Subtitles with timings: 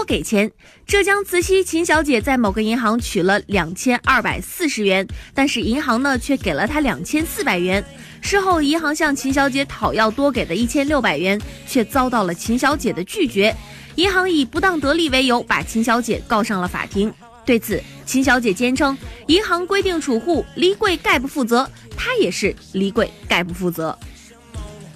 [0.00, 0.50] 多给钱。
[0.86, 7.84] 浙江慈溪秦小姐在某个银行取了两千二百四十元，但是银行呢却给了她两千四百元。
[8.22, 13.54] 事后，银行向秦小姐讨要多给的一千六百元，却遭到了秦小姐的拒绝。
[13.96, 17.12] 银行以不当得利为由，把秦小姐告上了法庭。
[17.44, 18.96] 对此，秦小姐坚称，
[19.26, 23.96] 银行规定储户离柜概不负责，她也是离柜概不负责。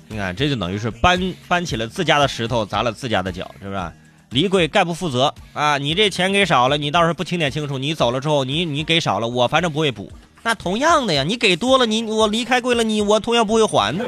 [0.09, 3.93] 你看，这就等于是搬搬起了自家的石头砸了自家的脚，是不是？
[4.35, 5.79] 离柜概不负责啊！
[5.79, 10.11] 你这钱给少了，你到时候不清点清楚，你走了之后，你你给少了，我反正不会补。
[10.43, 14.05] 那同样的呀，你给多了，你我离开柜了，你我同样不会还的。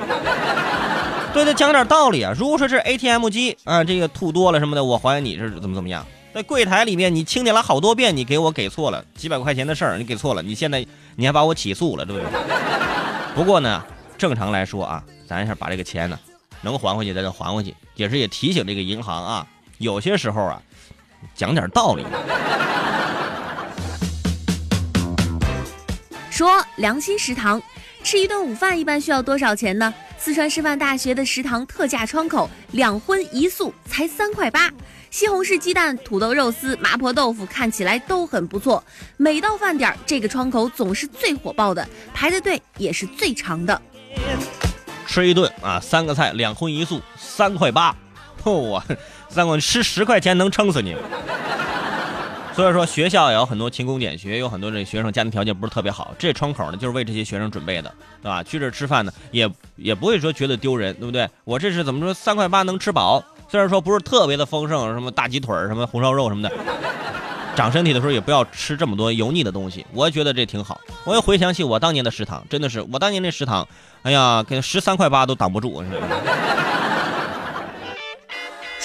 [1.32, 2.34] 对他讲点道理啊！
[2.36, 6.04] 如果说是 ATM 机啊，这个吐多了什么的，我还你是怎么怎么样？
[6.34, 10.84] 在柜台里面你清点了好多遍，你给我给错了几百块钱的事儿，你给错了，你现在
[11.14, 12.28] 你还把我起诉了，对不对？
[13.36, 13.80] 不过呢，
[14.18, 16.18] 正常来说啊，咱是把这个钱呢
[16.62, 19.46] 能还回去咱就还回去，也是也提醒这个银行啊。
[19.78, 20.60] 有些时候啊，
[21.34, 22.04] 讲点道理。
[26.30, 27.62] 说良心食堂，
[28.02, 29.92] 吃一顿午饭一般需要多少钱呢？
[30.18, 34.70] 四川师范大学的食堂特价窗口，两荤一素才三块八，
[35.10, 38.82] 西红柿鸡蛋、土豆肉丝、麻婆豆腐看起来都很不错。
[39.18, 43.80] 每到饭点，这个窗口总是最火爆的，排的队也是最长的。
[45.06, 47.95] 吃一顿啊，三个菜，两荤一素，三块八，
[48.42, 48.82] 嚯！
[49.29, 50.96] 三块吃十块钱能撑死你。
[52.55, 58.43] 所以说学校也有很多勤工俭学，有很多这学生家庭条件不是特别好，这窗口呢就是为这些学生准备的，对吧？
[58.43, 61.29] 去这吃饭呢也也不会说觉得丢人，对不对？
[61.45, 66.50] 我这是怎么说三块八能吃饱，虽然说不是特别的丰盛，什么大鸡腿什么红烧肉什么的，
[67.54, 70.81] 长身体的时候也不要吃这么多油腻的东西，我觉得这挺好。
[71.04, 73.69] 我又回想起我当年的食堂，真的是我当年那食堂，
[74.03, 75.84] 哎呀，跟十三块八都挡不住。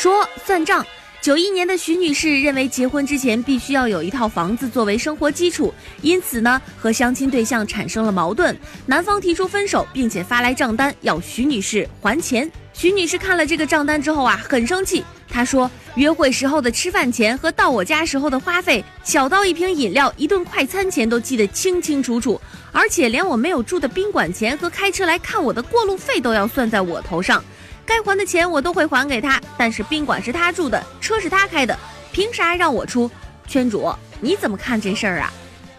[0.01, 0.83] 说算账，
[1.21, 5.71] 九一年的徐女士认为结婚之前必须要有一套房子作为生活基础，
[6.01, 8.57] 因此呢和相亲对象产生了矛盾，
[8.87, 12.51] 男方提出分手，并且发来账单要徐女士还钱。
[12.73, 22.41] 徐女士看了这个账单之后啊，很生气，她说约会时候的吃饭钱和到我家时候的花费，小到一瓶饮料、一顿快餐钱都记得清清楚楚，
[22.71, 27.43] 而且连我没有住的宾馆钱和开车来看我的过路费都要算在我头上。
[27.85, 31.77] 该还的钱我都会还给他，但是宾馆是他住的，车是他开的，
[32.11, 33.09] 凭啥让我出？
[33.47, 35.33] 圈主，你怎么看这事儿啊？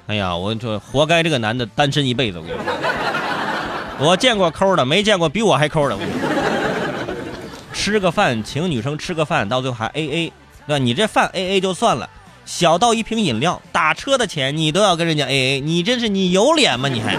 [0.09, 2.39] 哎呀，我这活该这个男的单身一辈子。
[2.39, 2.59] 我跟你
[3.99, 5.97] 说，我见过抠的，没见过比我还抠的。
[7.73, 10.33] 吃个饭，请女生吃个饭，到最后还 A A，
[10.67, 10.79] 对吧？
[10.79, 12.11] 你这饭 A A 就算了，
[12.45, 16.89] 小到一瓶饮料、打车的钱，你都要跟人家 A A，你真是你有脸吗？
[16.89, 17.17] 你还？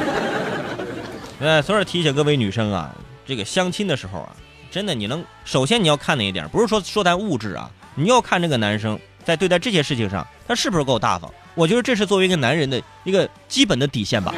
[1.42, 2.94] 哎，所以提醒各位女生啊，
[3.26, 4.30] 这个相亲的时候啊。
[4.74, 6.50] 真的，你能首先你要看哪一点？
[6.50, 11.32] 不是说说咱物质啊，你要看这个男生在对待这些事情上，他是不是够大方？
[11.54, 14.34] 我觉得这是作为一个男人的一个基本的底线吧。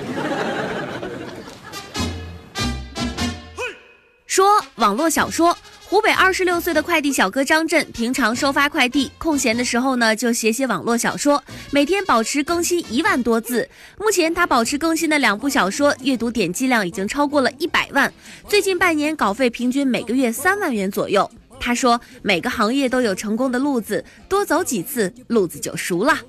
[4.28, 5.58] 说网络小说。
[5.96, 11.42] 湖北二十六岁的快递小哥张震，平常收发快递，空闲的时候呢，就写写网络小说，
[11.72, 13.70] 每天保持更新一万多字。
[13.98, 18.14] 目前他保持更新的两部小说，阅读点击量已经超过了一百万。
[18.46, 21.32] 最近半年稿费平均每个月三万元左右。
[21.62, 26.20] 他说，每个行业都有成功的路子，多走几次路子就熟了。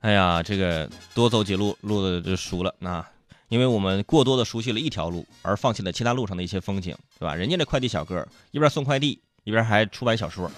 [0.00, 3.08] 哎呀，这个多走几路路子就熟了啊。
[3.48, 7.34] 因为我们过多的熟悉了一条路，而放弃了其他路上的一些风景，对吧？
[7.34, 10.50] 人家这快递小哥一边送快递，一边还出版小说。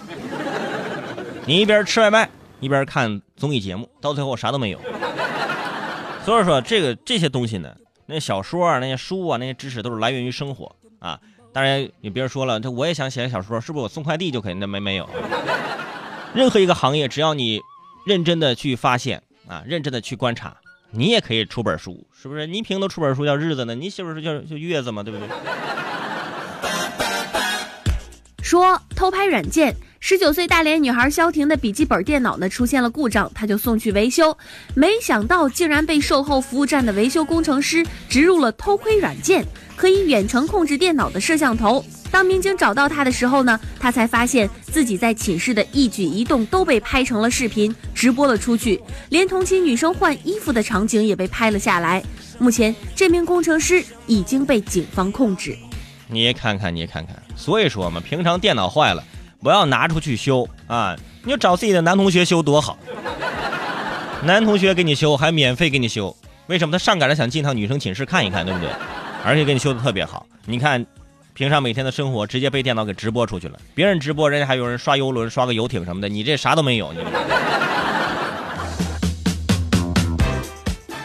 [1.45, 2.29] 你一边吃外卖，
[2.59, 4.79] 一边看综艺节目，到最后啥都没有。
[6.25, 11.19] 所以说，这个这些东西呢，那小说啊，那些书啊，那些知识都是来源于生活啊。
[11.51, 14.53] 当然，有别人说了，这我也想写小说，是不是我送快递就可以？
[14.53, 15.09] 那没没有。
[16.35, 17.59] 任何一个行业，只要你
[18.05, 20.55] 认真的去发现啊，认真的去观察。
[20.91, 22.47] 你也可以出本书，是不是？
[22.47, 25.27] 倪萍都出本书叫《日子》呢，你媳妇是叫叫月子嘛，对不对？
[28.41, 34.35] 说偷拍软件，十九岁大连女孩肖婷的笔记本电脑呢出现了故障，她就送去维修，
[34.73, 39.45] 没想到竟然被售后服务站的维修工程师植入了偷窥软件，
[39.75, 41.85] 可以远程控制电脑的摄像头。
[42.11, 52.03] 当民警找到他的时候呢，他才发现自己在寝室的一举一动都被拍成了视频，直播了出去，连同其女生换衣服的场景也被拍了下来。
[52.39, 55.55] 目前，这名工程师已经被警方控制。
[56.07, 59.03] 你看看，你看看，所以说嘛，平常电脑坏了
[59.43, 62.77] 不要拿出去修啊，你就找自己的男同学修多好，
[64.25, 66.15] 男同学给你修还免费给你修，
[66.47, 66.71] 为什么？
[66.71, 68.69] 他上赶着想进趟女生寝室看一看，对不对？
[69.23, 70.83] 而且给你修的特别好，你看。
[71.39, 73.57] 平常每天的生活直接被电脑给直播出去了。
[73.73, 76.91] 别人直播，人家还有人刷游轮、刷个游艇什么的，你这啥都没有。
[76.91, 76.99] 你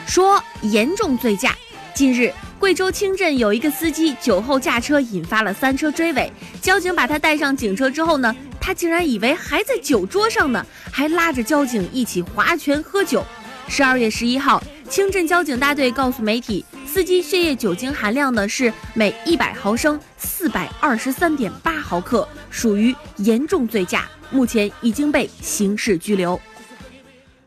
[0.08, 1.54] 说严重醉驾，
[1.94, 2.34] 近日。
[2.58, 6.32] 贵州清镇有一个司机酒后驾车，引发了三车追尾。
[6.60, 13.25] 交警把他带上警车之后呢，他竟然以为还在酒桌上呢，还拉着交警一起划拳喝酒。
[13.69, 16.64] 十二月十一号，清镇交警大队告诉媒体，
[16.94, 26.41] 司机血液酒精含量呢是每一百毫升四百二十三点八毫克，属于严重醉驾，目前已经被刑事拘留。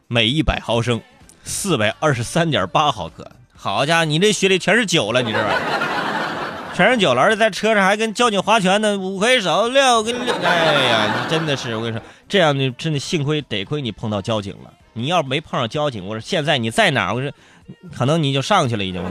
[0.10, 1.02] 每一百毫升
[1.46, 3.26] 四百二十三点八毫克。
[3.56, 5.40] 好家伙，你这血里全是酒了，你这，
[6.76, 17.32] 全是酒了，而且在车上还跟交警划拳呢，五回手六个六，哎呀，你真的是，我跟你说，这样你真的幸亏得亏你碰到交警了，你要没碰上交警，我说现在你在哪儿，我说
[17.98, 19.04] 可能你就上去了已经。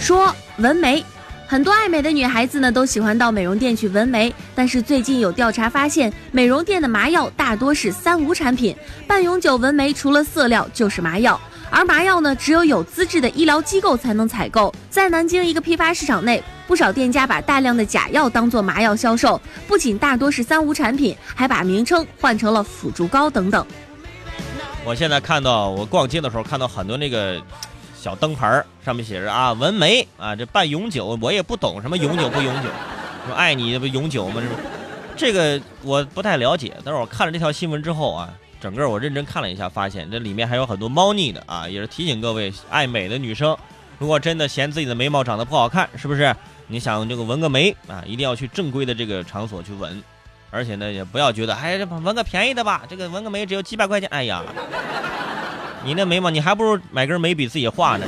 [0.00, 1.04] 说纹眉。
[1.46, 4.32] 很多爱美的女孩子呢，都喜欢到美容店去纹眉。
[4.54, 8.76] 但是最近有调查发现，美容店的麻药大多是三无产品，
[9.08, 14.74] 半永久纹眉除了色料就是麻药，而麻药呢，只有有资质的医疗机构才能采购。
[14.90, 23.64] 在南京一个批发市场内，不少店家把大量的假药当做麻药销售，不仅大多是三无产品，还把名称换成了辅助膏等等。
[24.84, 27.40] 我现在看到，我逛街的时候看到很多那个。
[28.02, 32.68] 小灯牌上面写着啊，纹眉啊，这半永久，我也不懂什么永久不永久，
[33.26, 34.40] 说爱你不永久吗？
[34.40, 34.54] 是吧？
[35.18, 36.74] 这个我不太了解。
[36.82, 38.30] 但是我看了这条新闻之后啊，
[38.60, 43.56] 整个我认真看了一下，发现这里面还有很多猫腻的啊，也是提醒各位爱美的女生，
[43.98, 46.36] 如果真的嫌自己的眉毛长得不好看，是不是？
[46.66, 50.02] 你想这个纹个眉啊，一定要去正规的这个场所去纹，
[50.50, 54.42] 而且呢，也不要觉得哎，这纹个便宜的吧，这个纹个眉只有几百块钱，哎呀。
[55.82, 58.06] 你那眉毛，你还不如买根眉笔自己画呢。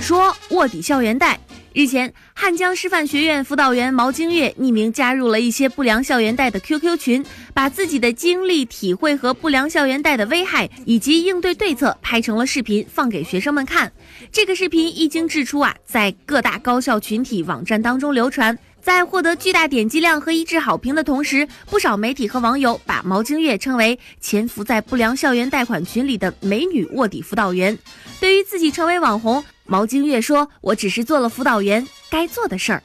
[0.00, 1.36] 说卧底校园贷。
[1.76, 13.92] 日前，汉江师范学院辅导员毛晶月匿名加入了一些不良校园贷的 QQ 群，把自己的经历、体会和不良校园贷的危害以及应对对策拍成了视频，放给学生们看。
[14.32, 18.58] 这个视频一经制出啊，在各大高校群体网站当中流传。
[18.80, 27.76] 在获得巨大点击量和一致好评的同时，不少媒体和网友把毛晶月称为潜伏在不良校园贷款群里的美女卧底辅导员。
[28.18, 32.82] 对于自己成为网红，毛金月说：“我只是做了辅导员该做的事儿。”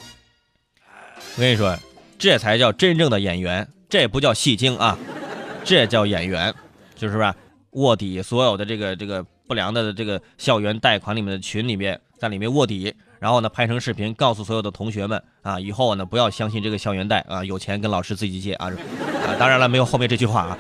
[1.38, 1.78] 我跟你说，
[2.18, 4.98] 这才叫真正的演员，这不叫戏精啊，
[5.64, 6.54] 这叫演员，
[6.96, 7.36] 就是吧？
[7.72, 12.94] 卧底所有的这个这个不良的这个校园贷款里面的群里面，在里面卧底。
[13.20, 18.66] 然后呢，拍成视频告诉所有的同学们啊，以后呢不要相信这个校园贷啊，有钱跟老师自己借啊。
[18.68, 20.58] 啊，当然了，没有后面这句话啊，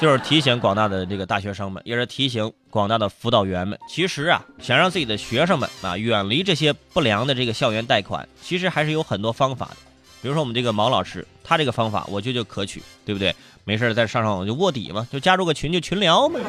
[0.00, 9.76] 就是提醒广大的这个大学生们，也是提醒广大的辅导员们，其实啊，想让自己的学生们啊远离这些不良的这个校园贷款，其实还是有很多方法的。
[10.22, 13.34] 比如说我们这个毛老师，他这个方法我觉就可取，对不对？
[13.64, 16.40] 没事再上上网就卧底嘛，就加入个群就群聊嘛。